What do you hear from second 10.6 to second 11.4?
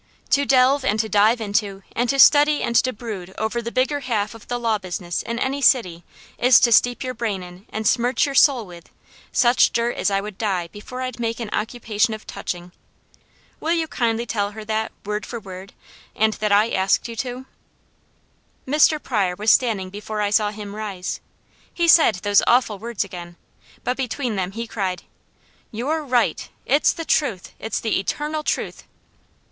before I'd make